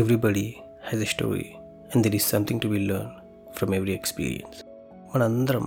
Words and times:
Everybody 0.00 0.44
has 0.88 1.02
a 1.04 1.06
story 1.12 1.46
and 1.92 1.98
there 2.04 2.14
is 2.18 2.26
something 2.32 2.60
to 2.64 2.68
be 2.74 2.78
learn 2.90 3.10
from 3.56 3.72
every 3.78 3.92
experience 4.00 4.58
మనందరం 5.10 5.66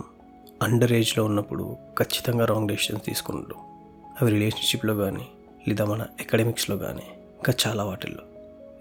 under 0.66 0.94
ఏజ్లో 1.00 1.24
ఉన్నప్పుడు 1.30 1.66
ఖచ్చితంగా 2.00 2.46
wrong 2.52 2.70
decisions 2.72 3.04
తీసుకుంటాం 3.10 3.60
అవి 4.20 4.30
రిలేషన్షిప్లో 4.36 4.94
కానీ 5.04 5.26
లేదా 5.68 5.86
మన 5.92 6.02
అకాడమిక్స్లో 6.24 6.76
కానీ 6.86 7.06
ఇంకా 7.42 7.54
చాలా 7.64 7.84
వాటిల్లో 7.90 8.24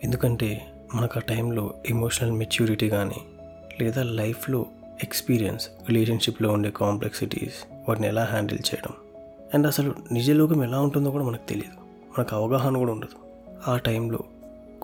ఎందుకంటే 0.06 0.48
మనకు 0.96 1.18
ఆ 1.20 1.22
టైంలో 1.32 1.64
ఎమోషనల్ 1.94 2.34
మెచ్యూరిటీ 2.40 2.88
కానీ 2.96 3.20
లేదా 3.80 4.04
లైఫ్లో 4.20 4.60
ఎక్స్పీరియన్స్ 5.08 5.66
రిలేషన్షిప్లో 5.90 6.50
ఉండే 6.58 6.70
కాంప్లెక్సిటీస్ 6.82 7.58
వాటిని 7.88 8.08
ఎలా 8.12 8.24
హ్యాండిల్ 8.32 8.62
చేయడం 8.70 8.94
అండ్ 9.56 9.68
అసలు 9.72 9.92
నిజలోకం 10.18 10.62
ఎలా 10.68 10.80
ఉంటుందో 10.88 11.12
కూడా 11.16 11.26
మనకు 11.30 11.46
తెలియదు 11.52 11.78
మనకు 12.14 12.34
అవగాహన 12.40 12.74
కూడా 12.84 12.94
ఉండదు 12.98 13.18
ఆ 13.72 13.76
టైంలో 13.88 14.22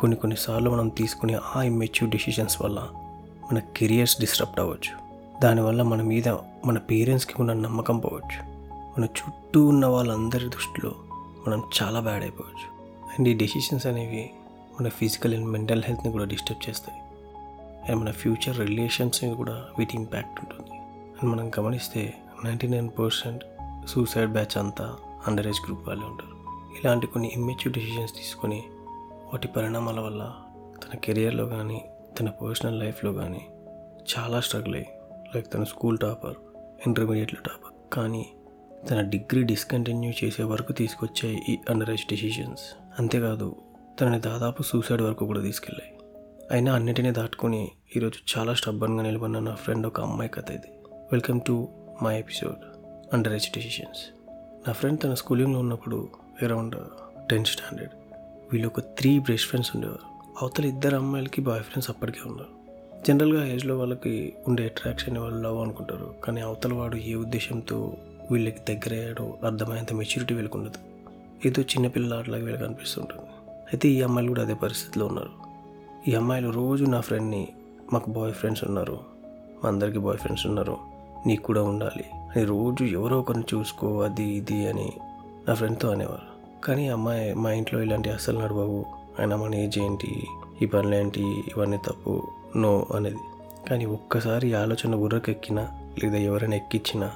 కొన్ని 0.00 0.16
కొన్నిసార్లు 0.22 0.68
మనం 0.74 0.86
తీసుకునే 0.98 1.34
ఆ 1.54 1.58
ఇమ్మెచ్యూర్ 1.70 2.10
డెసిషన్స్ 2.16 2.56
వల్ల 2.64 2.80
మన 3.48 3.58
కెరియర్స్ 3.76 4.16
డిస్టర్బ్ 4.22 4.56
అవ్వచ్చు 4.62 4.94
దానివల్ల 5.44 5.82
మన 5.92 6.00
మీద 6.12 6.28
మన 6.68 6.78
పేరెంట్స్కి 6.90 7.34
ఉన్న 7.42 7.52
నమ్మకం 7.66 7.96
పోవచ్చు 8.04 8.40
మన 8.94 9.04
చుట్టూ 9.18 9.60
ఉన్న 9.72 9.84
వాళ్ళందరి 9.94 10.46
దృష్టిలో 10.56 10.92
మనం 11.44 11.60
చాలా 11.78 11.98
బ్యాడ్ 12.06 12.24
అయిపోవచ్చు 12.26 12.66
అండ్ 13.12 13.28
ఈ 13.32 13.34
డెసిషన్స్ 13.42 13.86
అనేవి 13.90 14.24
మన 14.78 14.88
ఫిజికల్ 14.98 15.34
అండ్ 15.38 15.48
మెంటల్ 15.54 15.84
హెల్త్ని 15.86 16.10
కూడా 16.16 16.26
డిస్టర్బ్ 16.34 16.62
చేస్తాయి 16.66 16.98
అండ్ 17.86 17.98
మన 18.02 18.10
ఫ్యూచర్ 18.22 18.56
రిలేషన్స్ని 18.66 19.30
కూడా 19.42 19.56
వీటి 19.78 19.94
ఇంపాక్ట్ 20.00 20.38
ఉంటుంది 20.42 20.74
అండ్ 21.16 21.28
మనం 21.34 21.46
గమనిస్తే 21.58 22.02
ninety 22.46 22.68
nine 22.74 22.90
percent 23.00 23.42
suicide 23.94 24.32
batch 24.36 24.56
అంతా 24.64 24.86
అండర్ 25.28 25.48
ఏజ్ 25.52 25.60
గ్రూప్ 25.64 25.82
వాళ్ళే 25.88 26.04
ఉంటారు 26.12 26.36
ఇలాంటి 26.78 27.06
కొన్ని 27.14 27.28
ఇమ్మెచ్యూర్ 27.38 27.72
డెసిషన్స్ 27.78 28.12
తీసుకొని 28.20 28.58
వాటి 29.32 29.48
పరిణామాల 29.56 29.98
వల్ల 30.04 30.22
తన 30.82 30.94
కెరియర్లో 31.04 31.44
కానీ 31.52 31.76
తన 32.16 32.28
పర్సనల్ 32.38 32.78
లైఫ్లో 32.82 33.10
కానీ 33.18 33.42
చాలా 34.12 34.38
స్ట్రగుల్ 34.46 34.74
అయ్యి 34.78 34.88
లైక్ 35.32 35.48
తన 35.52 35.64
స్కూల్ 35.72 35.98
టాపర్ 36.04 36.38
ఇంటర్మీడియట్లో 36.86 37.38
టాపర్ 37.48 37.74
కానీ 37.96 38.22
తన 38.88 38.98
డిగ్రీ 39.12 39.42
డిస్కంటిన్యూ 39.52 40.10
చేసే 40.20 40.44
వరకు 40.52 40.74
తీసుకొచ్చాయి 40.80 41.38
ఈ 41.52 41.54
అండర్ 41.74 41.92
ఏజ్ 41.94 42.04
డెసిషన్స్ 42.14 42.64
అంతేకాదు 43.02 43.48
తనని 44.00 44.20
దాదాపు 44.28 44.64
సూసైడ్ 44.70 45.04
వరకు 45.08 45.24
కూడా 45.30 45.42
తీసుకెళ్ళాయి 45.48 45.92
అయినా 46.54 46.70
అన్నిటినీ 46.80 47.12
దాటుకొని 47.20 47.62
ఈరోజు 47.98 48.18
చాలా 48.34 48.54
స్టబ్బన్గా 48.62 49.02
నిలబడిన 49.08 49.42
నా 49.50 49.54
ఫ్రెండ్ 49.64 49.86
ఒక 49.92 49.98
అమ్మాయి 50.08 50.32
కథ 50.38 50.48
ఇది 50.58 50.72
welcome 51.14 51.40
to 51.50 51.56
my 52.06 52.14
episode 52.24 52.62
under 53.18 53.36
age 53.40 53.48
decisions 53.58 54.02
నా 54.66 54.72
ఫ్రెండ్ 54.80 55.00
తన 55.06 55.14
స్కూలింగ్లో 55.24 55.60
ఉన్నప్పుడు 55.66 56.00
అరౌండ్ 56.48 56.78
టెన్త్ 57.30 57.52
స్టాండర్డ్ 57.56 57.96
వీళ్ళు 58.52 58.68
ఒక 58.72 58.80
త్రీ 58.98 59.10
బెస్ట్ 59.26 59.46
ఫ్రెండ్స్ 59.48 59.68
ఉండేవారు 59.76 60.06
అవతల 60.42 60.64
ఇద్దరు 60.74 60.96
అమ్మాయిలకి 61.00 61.40
బాయ్ 61.48 61.60
ఫ్రెండ్స్ 61.66 61.88
అప్పటికే 61.92 62.22
ఉన్నారు 62.30 62.52
జనరల్గా 63.06 63.42
ఏజ్లో 63.54 63.74
వాళ్ళకి 63.80 64.14
ఉండే 64.48 64.62
అట్రాక్షన్ 64.70 65.16
వాళ్ళు 65.22 65.38
లవ్ 65.44 65.58
అనుకుంటారు 65.64 66.08
కానీ 66.24 66.40
అవతల 66.46 66.72
వాడు 66.80 66.96
ఏ 67.10 67.12
ఉద్దేశంతో 67.24 67.78
వీళ్ళకి 68.30 68.60
దగ్గర 68.70 68.94
అర్థమయ్యేంత 69.50 69.92
మెచ్యూరిటీ 70.00 70.34
వీళ్ళకి 70.38 70.56
ఉండదు 70.60 70.80
ఏదో 71.50 71.60
చిన్నపిల్లల 71.72 72.16
అట్లాగే 72.22 72.44
వీళ్ళకి 72.48 72.66
అనిపిస్తుంటుంది 72.68 73.26
అయితే 73.70 73.86
ఈ 73.96 74.00
అమ్మాయిలు 74.08 74.30
కూడా 74.34 74.42
అదే 74.46 74.56
పరిస్థితిలో 74.64 75.04
ఉన్నారు 75.10 75.32
ఈ 76.08 76.14
అమ్మాయిలు 76.22 76.50
రోజు 76.60 76.84
నా 76.94 77.00
ఫ్రెండ్ని 77.08 77.42
మాకు 77.94 78.10
బాయ్ 78.18 78.34
ఫ్రెండ్స్ 78.40 78.64
ఉన్నారు 78.70 78.98
మా 79.60 79.68
అందరికీ 79.72 80.02
బాయ్ 80.08 80.20
ఫ్రెండ్స్ 80.24 80.46
ఉన్నారు 80.50 80.76
నీకు 81.28 81.42
కూడా 81.50 81.62
ఉండాలి 81.74 82.06
అని 82.32 82.44
రోజు 82.54 82.82
ఎవరో 82.98 83.18
ఒకరిని 83.24 83.46
చూసుకో 83.54 83.90
అది 84.08 84.26
ఇది 84.40 84.60
అని 84.72 84.88
నా 85.46 85.54
ఫ్రెండ్తో 85.60 85.88
అనేవారు 85.94 86.26
కానీ 86.64 86.84
అమ్మాయి 86.94 87.26
మా 87.42 87.50
ఇంట్లో 87.58 87.78
ఇలాంటి 87.84 88.08
అస్సలు 88.14 88.38
నడవవు 88.42 88.80
ఆయన 89.18 89.34
మన 89.42 89.52
ఏజ్ 89.64 89.76
ఏంటి 89.84 90.10
ఈ 90.62 90.66
పనులు 90.72 90.94
ఏంటి 91.02 91.22
ఇవన్నీ 91.52 91.78
తప్పు 91.86 92.12
నో 92.62 92.72
అనేది 92.96 93.22
కానీ 93.68 93.84
ఒక్కసారి 93.96 94.48
ఆలోచన 94.62 94.94
గుర్రకెక్కినా 95.02 95.64
లేదా 96.00 96.18
ఎవరైనా 96.28 96.56
ఎక్కించినా 96.60 97.08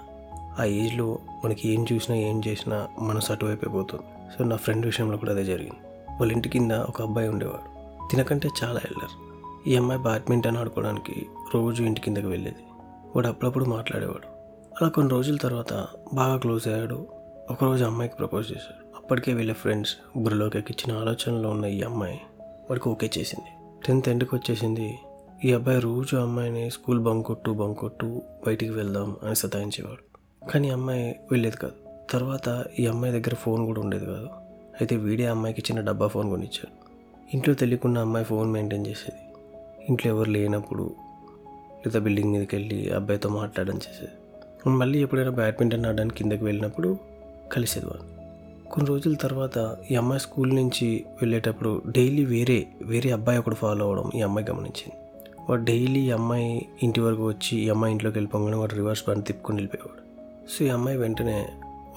ఆ 0.61 0.64
ఏజ్లో 0.83 1.07
మనకి 1.42 1.64
ఏం 1.73 1.80
చూసినా 1.91 2.17
ఏం 2.29 2.39
చేసినా 2.46 2.79
మనసు 3.08 3.30
అటువైపు 3.35 3.63
అయిపోతుంది 3.67 4.05
సో 4.35 4.39
నా 4.51 4.57
ఫ్రెండ్ 4.64 4.85
విషయంలో 4.91 5.17
కూడా 5.23 5.33
అదే 5.35 5.45
జరిగింది 5.52 5.83
వాళ్ళ 6.19 6.30
ఇంటి 6.36 6.51
కింద 6.55 6.73
ఒక 6.90 6.98
అబ్బాయి 7.07 7.29
ఉండేవాడు 7.35 7.67
తినకంటే 8.13 8.48
చాలా 8.61 8.80
ఎల్డర్ 8.90 9.14
ఈ 9.70 9.74
అమ్మాయి 9.80 10.01
బ్యాడ్మింటన్ 10.08 10.58
ఆడుకోవడానికి 10.63 11.17
రోజు 11.57 11.83
ఇంటి 11.90 12.02
కిందకి 12.07 12.29
వెళ్ళేది 12.35 12.64
వాడు 13.17 13.29
అప్పుడప్పుడు 13.33 13.67
మాట్లాడేవాడు 13.77 14.29
అలా 14.79 14.89
కొన్ని 14.96 15.13
రోజుల 15.17 15.36
తర్వాత 15.46 15.73
బాగా 16.20 16.39
క్లోజ్ 16.45 16.67
అయ్యాడు 16.73 17.01
ఒకరోజు 17.55 17.85
అమ్మాయికి 17.90 18.17
ప్రపోజ్ 18.23 18.46
చేశాడు 18.55 18.80
అప్పటికే 19.05 19.31
వీళ్ళ 19.39 19.53
ఫ్రెండ్స్ 19.63 19.91
బుర్రలోకి 20.25 20.57
ఎక్కిచ్చిన 20.59 20.91
ఆలోచనలో 21.01 21.48
ఉన్న 21.55 21.65
ఈ 21.75 21.81
అమ్మాయి 21.89 22.17
వాడికి 22.69 22.87
ఓకే 22.91 23.07
చేసింది 23.17 23.51
టెన్త్ 23.85 24.07
ఎండ్కి 24.13 24.33
వచ్చేసింది 24.37 24.87
ఈ 25.47 25.48
అబ్బాయి 25.57 25.81
రోజు 25.87 26.15
అమ్మాయిని 26.27 26.63
స్కూల్ 26.77 27.01
బంకొట్టు 27.09 27.51
బంకొట్టు 27.63 28.09
బయటికి 28.45 28.73
వెళ్దాం 28.79 29.09
అని 29.25 29.35
సతాయించేవాడు 29.41 30.05
కానీ 30.53 30.69
అమ్మాయి 30.77 31.05
వెళ్ళేది 31.33 31.59
కాదు 31.64 31.77
తర్వాత 32.13 32.47
ఈ 32.83 32.87
అమ్మాయి 32.93 33.14
దగ్గర 33.17 33.35
ఫోన్ 33.45 33.61
కూడా 33.70 33.83
ఉండేది 33.85 34.07
కాదు 34.13 34.31
అయితే 34.81 34.97
వీడే 35.05 35.27
అమ్మాయికి 35.35 35.64
చిన్న 35.70 35.83
డబ్బా 35.91 36.09
ఫోన్ 36.14 36.31
కొనిచ్చాడు 36.37 36.75
ఇంట్లో 37.37 37.55
తెలియకుండా 37.64 38.01
అమ్మాయి 38.09 38.27
ఫోన్ 38.33 38.48
మెయింటైన్ 38.57 38.87
చేసేది 38.91 39.23
ఇంట్లో 39.91 40.09
ఎవరు 40.14 40.33
లేనప్పుడు 40.39 40.87
లేదా 41.85 42.03
బిల్డింగ్ 42.09 42.33
మీదకి 42.37 42.55
వెళ్ళి 42.59 42.81
అబ్బాయితో 43.01 43.31
మాట్లాడడం 43.41 43.79
చేసేది 43.89 44.77
మళ్ళీ 44.85 44.98
ఎప్పుడైనా 45.07 45.35
బ్యాడ్మింటన్ 45.43 45.87
ఆడడానికి 45.93 46.19
కిందకి 46.23 46.45
వెళ్ళినప్పుడు 46.51 46.91
కలిసేది 47.57 47.89
వాళ్ళు 47.93 48.05
కొన్ని 48.74 48.86
రోజుల 48.92 49.17
తర్వాత 49.24 49.57
ఈ 49.90 49.95
అమ్మాయి 50.01 50.20
స్కూల్ 50.24 50.52
నుంచి 50.58 50.86
వెళ్ళేటప్పుడు 51.18 51.70
డైలీ 51.96 52.23
వేరే 52.33 52.57
వేరే 52.90 53.08
అబ్బాయి 53.17 53.39
ఒకడు 53.42 53.57
ఫాలో 53.61 53.83
అవ్వడం 53.89 54.07
ఈ 54.18 54.20
అమ్మాయి 54.27 54.45
గమనించింది 54.48 54.96
వాడు 55.48 55.62
డైలీ 55.68 56.01
ఈ 56.07 56.08
అమ్మాయి 56.17 56.48
ఇంటి 56.84 57.01
వరకు 57.05 57.24
వచ్చి 57.33 57.52
ఈ 57.64 57.67
అమ్మాయి 57.74 57.92
ఇంట్లోకి 57.95 58.17
వెళ్ళిపోగానే 58.18 58.57
వాడు 58.63 58.74
రివర్స్ 58.80 59.02
బండి 59.08 59.24
తిప్పుకొని 59.29 59.57
వెళ్ళిపోయేవాడు 59.61 60.02
సో 60.52 60.58
ఈ 60.68 60.68
అమ్మాయి 60.77 60.96
వెంటనే 61.05 61.36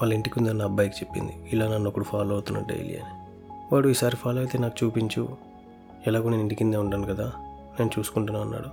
వాళ్ళ 0.00 0.10
ఇంటికి 0.18 0.36
ఉందన్న 0.40 0.68
అబ్బాయికి 0.70 0.96
చెప్పింది 1.00 1.34
ఇలా 1.54 1.64
నన్ను 1.72 1.88
ఒకడు 1.90 2.06
ఫాలో 2.12 2.32
అవుతున్నాడు 2.36 2.68
డైలీ 2.72 2.94
అని 3.00 3.12
వాడు 3.72 3.86
ఈసారి 3.94 4.18
ఫాలో 4.22 4.38
అయితే 4.44 4.58
నాకు 4.64 4.76
చూపించు 4.82 5.24
ఎలాగో 6.10 6.28
నేను 6.34 6.42
ఇంటి 6.46 6.58
కిందే 6.60 6.78
ఉంటాను 6.84 7.08
కదా 7.12 7.26
నేను 7.78 7.90
చూసుకుంటున్నాను 7.96 8.44
అన్నాడు 8.48 8.70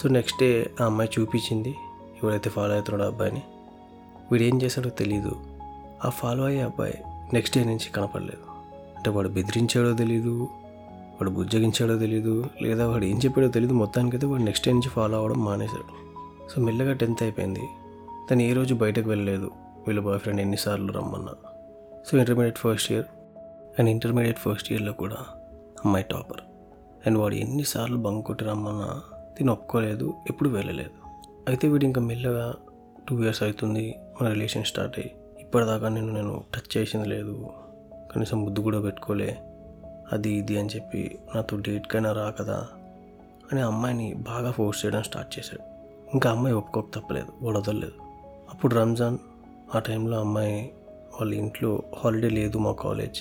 సో 0.00 0.06
నెక్స్ట్ 0.18 0.38
డే 0.44 0.50
ఆ 0.78 0.86
అమ్మాయి 0.92 1.10
చూపించింది 1.18 1.74
ఎవడైతే 2.20 2.52
ఫాలో 2.56 2.72
అవుతున్నాడో 2.78 3.06
అబ్బాయిని 3.12 3.44
వీడేం 4.30 4.56
చేశాడో 4.64 4.92
తెలీదు 5.02 5.34
ఆ 6.06 6.10
ఫాలో 6.22 6.44
అయ్యే 6.52 6.64
అబ్బాయి 6.70 6.96
నెక్స్ట్ 7.34 7.54
డే 7.58 7.62
నుంచి 7.70 7.88
కనపడలేదు 7.94 8.44
అంటే 8.96 9.10
వాడు 9.14 9.28
బెదిరించాడో 9.36 9.90
తెలీదు 10.00 10.32
వాడు 11.16 11.30
బుజ్జగించాడో 11.36 11.94
తెలీదు 12.02 12.34
లేదా 12.64 12.84
వాడు 12.92 13.04
ఏం 13.10 13.16
చెప్పాడో 13.24 13.48
తెలియదు 13.56 13.74
మొత్తానికైతే 13.82 14.26
వాడు 14.32 14.44
నెక్స్ట్ 14.48 14.64
డే 14.66 14.72
నుంచి 14.76 14.90
ఫాలో 14.96 15.14
అవ్వడం 15.20 15.38
మానేశాడు 15.46 15.94
సో 16.50 16.56
మెల్లగా 16.66 16.92
టెన్త్ 17.00 17.22
అయిపోయింది 17.26 17.64
తను 18.28 18.42
ఏ 18.48 18.52
రోజు 18.58 18.72
బయటకు 18.82 19.08
వెళ్ళలేదు 19.12 19.48
వీళ్ళ 19.86 20.00
బాయ్ 20.08 20.20
ఫ్రెండ్ 20.24 20.40
ఎన్నిసార్లు 20.44 20.90
రమ్మన్నా 20.98 21.34
so 22.06 22.12
intermediate 22.22 22.60
first 22.64 22.88
year 22.94 23.08
and 23.78 23.90
intermediate 23.94 24.40
first 24.46 24.68
ఇయర్లో 24.72 24.94
కూడా 25.02 25.18
అమ్మాయి 25.84 26.06
టాపర్ 26.12 26.42
అండ్ 27.06 27.18
వాడు 27.22 27.36
ఎన్నిసార్లు 27.44 27.98
బంక్ 28.06 28.24
కొట్టి 28.30 28.44
రమ్మన్నా 28.52 28.90
తిని 29.38 29.50
ఒప్పుకోలేదు 29.56 30.08
ఎప్పుడు 30.32 30.50
వెళ్ళలేదు 30.58 30.96
అయితే 31.50 31.66
వీడు 31.72 31.84
ఇంకా 31.90 32.00
మెల్లగా 32.10 32.46
టూ 33.08 33.14
ఇయర్స్ 33.26 33.42
అవుతుంది 33.48 33.86
మన 34.18 34.26
రిలేషన్ 34.36 34.66
స్టార్ట్ 34.72 34.96
అయ్యి 35.02 35.12
ఇప్పటిదాకా 35.46 35.88
నేను 35.96 36.10
నేను 36.18 36.32
టచ్ 36.52 36.70
చేసింది 36.74 37.06
లేదు 37.12 37.32
కనీసం 38.12 38.38
బుద్ధి 38.44 38.60
కూడా 38.66 38.78
పెట్టుకోలే 38.86 39.28
అది 40.14 40.30
ఇది 40.38 40.54
అని 40.60 40.70
చెప్పి 40.74 41.02
నాతో 41.32 41.54
డేట్కైనా 41.66 42.10
రా 42.18 42.24
కదా 42.38 42.56
అని 43.50 43.60
అమ్మాయిని 43.70 44.06
బాగా 44.30 44.50
ఫోర్స్ 44.56 44.78
చేయడం 44.82 45.02
స్టార్ట్ 45.08 45.30
చేశాడు 45.36 45.62
ఇంకా 46.14 46.26
అమ్మాయి 46.34 46.54
ఒప్పుకోక 46.60 46.86
తప్పలేదు 46.96 47.30
వడదలేదు 47.48 47.96
అప్పుడు 48.54 48.72
రంజాన్ 48.80 49.18
ఆ 49.76 49.82
టైంలో 49.88 50.16
అమ్మాయి 50.24 50.56
వాళ్ళ 51.16 51.30
ఇంట్లో 51.42 51.70
హాలిడే 52.00 52.30
లేదు 52.38 52.56
మా 52.66 52.72
కాలేజ్ 52.86 53.20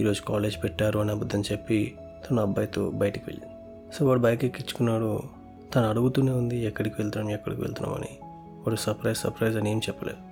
ఈరోజు 0.00 0.22
కాలేజ్ 0.30 0.56
పెట్టారు 0.64 0.98
అని 1.02 1.12
అబద్ధం 1.16 1.44
చెప్పి 1.50 1.78
తన 2.26 2.38
అబ్బాయితో 2.48 2.84
బయటికి 3.02 3.24
వెళ్ళింది 3.30 3.52
సో 3.96 4.00
వాడు 4.08 4.22
బైక్ 4.28 4.44
ఎక్కించుకున్నాడు 4.48 5.10
తను 5.74 5.86
అడుగుతూనే 5.92 6.32
ఉంది 6.44 6.58
ఎక్కడికి 6.70 6.96
వెళ్తున్నాం 7.02 7.30
ఎక్కడికి 7.38 7.62
వెళ్తున్నామని 7.66 8.12
వాడు 8.64 8.80
సర్ప్రైజ్ 8.88 9.20
సర్ప్రైజ్ 9.26 9.58
అని 9.62 9.70
ఏం 9.74 9.82
చెప్పలేదు 9.88 10.22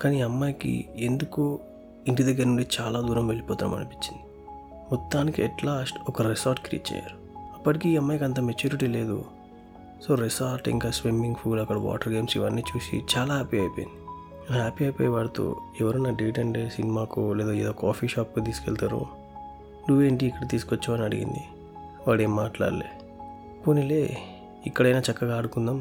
కానీ 0.00 0.18
అమ్మాయికి 0.28 0.72
ఎందుకో 1.08 1.44
ఇంటి 2.08 2.22
దగ్గర 2.28 2.46
నుండి 2.50 2.64
చాలా 2.76 2.98
దూరం 3.08 3.24
వెళ్ళిపోతాం 3.30 3.72
అనిపించింది 3.78 4.22
మొత్తానికి 4.90 5.38
ఎట్ 5.46 5.62
లాస్ట్ 5.68 5.98
ఒక 6.10 6.22
రిసార్ట్ 6.32 6.60
క్రియేట్ 6.66 6.86
చేయరు 6.92 7.16
అప్పటికి 7.56 7.86
ఈ 7.92 7.94
అమ్మాయికి 8.00 8.24
అంత 8.28 8.40
మెచ్యూరిటీ 8.48 8.88
లేదు 8.96 9.18
సో 10.04 10.12
రిసార్ట్ 10.26 10.66
ఇంకా 10.74 10.88
స్విమ్మింగ్ 10.98 11.36
పూల్ 11.40 11.60
అక్కడ 11.64 11.78
వాటర్ 11.88 12.10
గేమ్స్ 12.14 12.34
ఇవన్నీ 12.38 12.62
చూసి 12.70 12.96
చాలా 13.12 13.32
హ్యాపీ 13.38 13.58
అయిపోయింది 13.64 13.98
హ్యాపీ 14.60 14.82
అయిపోయి 14.86 15.10
వాడితో 15.16 15.44
ఎవరైనా 15.82 16.10
డేట్ 16.20 16.38
అంటే 16.44 16.62
సినిమాకు 16.76 17.20
లేదా 17.38 17.52
ఏదో 17.62 17.72
కాఫీ 17.84 18.06
షాప్కి 18.14 18.42
తీసుకెళ్తారు 18.48 19.00
నువ్వేంటి 19.88 20.24
ఇక్కడ 20.30 20.44
తీసుకొచ్చావు 20.54 20.94
అని 20.96 21.04
అడిగింది 21.08 21.42
వాడు 22.06 22.22
ఏం 22.26 22.32
మాట్లాడలే 22.42 22.90
పోనీలే 23.62 24.02
ఇక్కడైనా 24.70 25.00
చక్కగా 25.08 25.34
ఆడుకుందాం 25.38 25.78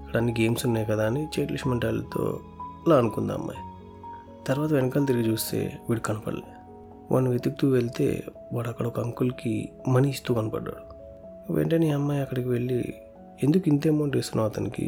ఇక్కడ 0.00 0.16
అన్ని 0.20 0.32
గేమ్స్ 0.40 0.62
ఉన్నాయి 0.68 0.86
కదా 0.92 1.04
అని 1.10 1.22
చేతులు 1.34 1.58
అలా 2.88 2.96
అనుకుంది 3.02 3.32
అమ్మాయి 3.38 3.62
తర్వాత 4.48 4.68
వెనకాల 4.76 5.04
తిరిగి 5.10 5.24
చూస్తే 5.30 5.60
వీడు 5.86 6.02
కనపడలే 6.08 6.50
వాడిని 7.12 7.30
వెతుకుతూ 7.32 7.64
వెళ్తే 7.78 8.04
వాడు 8.56 8.68
అక్కడ 8.72 8.86
ఒక 8.90 8.98
అంకుల్కి 9.06 9.52
మనీ 9.94 10.08
ఇస్తూ 10.14 10.30
కనపడ్డాడు 10.38 10.82
వెంటనే 11.56 11.88
అమ్మాయి 11.96 12.20
అక్కడికి 12.24 12.48
వెళ్ళి 12.56 12.78
ఎందుకు 13.44 13.66
ఇంత 13.72 13.82
అమౌంట్ 13.92 14.16
ఇస్తున్నావు 14.20 14.48
అతనికి 14.52 14.86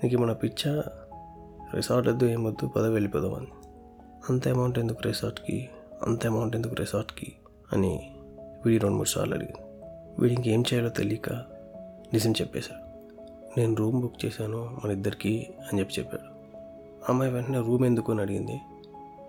నీకు 0.00 0.10
ఏమైనా 0.18 0.34
పిచ్చా 0.42 0.72
రిసార్ట్ 1.78 2.08
వద్దు 2.10 2.26
ఏమొద్దు 2.36 2.66
పద 2.76 2.84
వెళ్ళిపోదామని 2.96 3.50
అంత 4.30 4.42
అమౌంట్ 4.54 4.78
ఎందుకు 4.82 5.02
రిసార్ట్కి 5.10 5.58
అంత 6.06 6.22
అమౌంట్ 6.32 6.56
ఎందుకు 6.60 6.76
రిసార్ట్కి 6.82 7.28
అని 7.76 7.92
వీడి 8.64 8.80
రెండు 8.86 8.96
మూడు 9.00 9.10
సార్లు 9.14 9.34
అడిగింది 9.38 9.64
వీడి 10.22 10.34
ఇంకేం 10.38 10.64
చేయాలో 10.70 10.90
తెలియక 11.00 11.28
నిజం 12.16 12.34
చెప్పేశాడు 12.42 12.84
నేను 13.58 13.72
రూమ్ 13.82 13.98
బుక్ 14.04 14.18
చేశాను 14.24 14.62
మన 14.80 14.90
ఇద్దరికి 14.98 15.34
అని 15.68 15.76
చెప్పి 15.80 15.94
చెప్పాడు 16.00 16.27
అమ్మాయి 17.10 17.30
వెంటనే 17.34 17.60
రూమ్ 17.66 17.82
ఎందుకు 17.88 18.08
అని 18.12 18.20
అడిగింది 18.24 18.54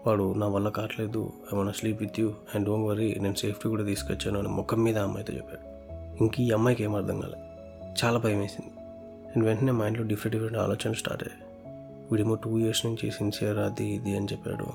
వాడు 0.05 0.23
నా 0.41 0.47
వల్ల 0.55 0.67
కావట్లేదు 0.77 1.21
I 1.47 1.51
want 1.57 1.77
sleep 1.79 1.99
with 2.03 2.17
you 2.21 2.27
and 2.53 2.65
don't 2.69 2.85
worry 2.89 3.07
నేను 3.23 3.37
సేఫ్టీ 3.41 3.67
కూడా 3.73 3.83
తీసుకొచ్చాను 3.91 4.37
అని 4.41 4.49
ముఖం 4.57 4.79
మీద 4.85 4.97
అమ్మాయితో 5.07 5.33
చెప్పాడు 5.37 5.63
ఇంక 6.23 6.33
ఈ 6.45 6.47
అమ్మాయికి 6.57 6.83
ఏం 6.87 6.93
అర్థం 6.99 7.17
కాలేదు 7.23 7.45
చాలా 8.01 8.17
భయం 8.25 8.39
వేసింది 8.45 8.73
అండ్ 9.31 9.43
వెంటనే 9.47 9.73
మా 9.79 9.85
ఇంట్లో 9.91 10.05
డిఫరెంట్ 10.11 10.33
డిఫరెంట్ 10.35 10.59
ఆలోచనలు 10.65 10.99
స్టార్ట్ 11.03 11.23
అయ్యాయి 11.27 11.39
వీడేమో 12.11 12.35
టూ 12.45 12.51
ఇయర్స్ 12.65 12.83
నుంచి 12.89 13.07
సిన్సియర్ 13.21 13.59
అది 13.69 13.87
ఇది 13.97 14.13
అని 14.19 14.29
చెప్పాడు 14.35 14.67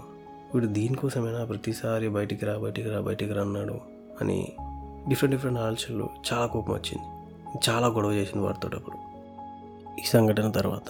వీడు 0.53 0.69
దీనికోసమైనా 0.79 1.43
ప్రతిసారి 1.55 2.09
బయటికి 2.19 2.45
రా 2.51 2.55
బయటికి 2.67 2.89
రా 2.97 3.01
బయటికి 3.09 3.35
రా 3.39 3.45
అన్నాడు 3.49 3.77
అని 4.23 4.39
డిఫరెంట్ 5.11 5.35
డిఫరెంట్ 5.37 5.61
ఆలోచనలు 5.67 6.07
చాలా 6.31 6.47
కోపం 6.55 6.75
వచ్చింది 6.81 7.07
చాలా 7.69 7.89
గొడవ 7.99 8.13
చేసింది 8.21 8.45
వాడితో 8.49 8.69
అప్పుడు 8.81 8.99
ఈ 10.03 10.07
సంఘటన 10.17 10.49
తర్వాత 10.61 10.89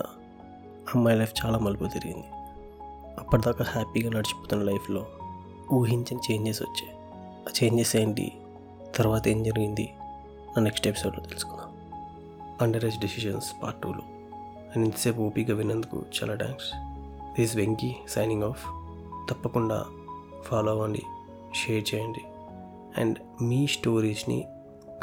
అమ్మాయి 0.96 1.16
లైఫ్ 1.20 1.32
చాలా 1.42 1.58
మలుపు 1.64 1.86
తిరిగింది 1.96 2.28
అప్పటిదాకా 3.22 3.64
హ్యాపీగా 3.74 4.08
నడిచిపోతున్న 4.16 4.62
లైఫ్లో 4.70 5.02
ఊహించని 5.76 6.22
చేంజెస్ 6.26 6.60
వచ్చాయి 6.66 6.92
ఆ 7.48 7.52
చేంజెస్ 7.58 7.92
ఏంటి 8.00 8.26
తర్వాత 8.96 9.24
ఏం 9.32 9.38
జరిగింది 9.48 9.86
నా 10.52 10.60
నెక్స్ట్ 10.66 10.86
ఎపిసోడ్లో 10.90 11.22
తెలుసుకుందాం 11.30 11.70
అండర్ 12.64 12.84
ఏజ్ 12.90 12.98
డెసిషన్స్ 13.04 13.48
పార్ట్ 13.62 13.80
టూలో 13.84 14.04
అండ్ 14.72 14.82
ఇంతసేపు 14.88 15.18
ఓపిక 15.26 15.52
విన్నందుకు 15.60 15.98
చాలా 16.18 16.36
thanks 16.44 16.70
this 17.38 17.54
Venky 17.60 17.90
signing 18.14 18.46
off 18.50 18.62
తప్పకుండా 19.30 19.78
ఫాలో 20.48 20.72
అవ్వండి 20.76 21.04
షేర్ 21.62 21.84
చేయండి 21.90 22.24
అండ్ 23.02 23.18
మీ 23.50 23.60
స్టోరీస్ని 23.78 24.38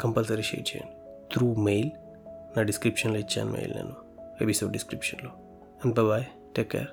కంపల్సరీ 0.04 0.44
షేర్ 0.52 0.66
చేయండి 0.72 0.94
త్రూ 1.34 1.48
మెయిల్ 1.68 1.90
నా 2.56 2.62
డిస్క్రిప్షన్లో 2.72 3.20
ఇచ్చాను 3.26 3.52
మెయిల్ 3.58 3.74
నేను 3.80 3.94
ఎపిసోడ్ 4.44 4.72
డిస్క్రిప్షన్లో 4.78 5.32
and 5.84 5.94
bye-bye. 5.98 6.28
Take 6.54 6.70
care. 6.70 6.88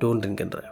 Don't 0.00 0.20
drink 0.20 0.40
and 0.40 0.50
drive. 0.50 0.70